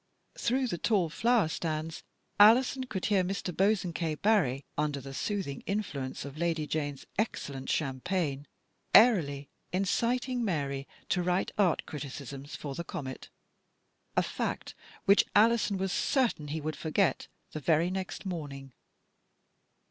Through 0.35 0.65
the 0.69 0.79
tall 0.79 1.11
6pergnes 1.11 2.01
Alison 2.39 2.85
could 2.85 3.05
hear 3.05 3.23
Mr. 3.23 3.55
Bosanquet 3.55 4.23
Barry, 4.23 4.65
under 4.75 4.99
the 4.99 5.13
soothing 5.13 5.61
influence 5.67 6.25
of 6.25 6.39
Lady 6.39 6.65
Jane's 6.65 7.05
excellent 7.19 7.69
champagne, 7.69 8.47
airily 8.95 9.47
inciting 9.71 10.43
Mary 10.43 10.87
to 11.09 11.21
write 11.21 11.51
art 11.55 11.85
criticisms 11.85 12.55
for 12.55 12.73
The 12.73 12.83
Comet; 12.83 13.29
a 14.17 14.23
fact 14.23 14.73
which 15.05 15.23
Ali 15.35 15.59
son 15.59 15.77
was 15.77 15.91
certain 15.91 16.47
he 16.47 16.61
would 16.61 16.75
forget 16.75 17.27
the 17.51 17.59
very 17.59 17.91
next 17.91 18.25
morning. 18.25 18.73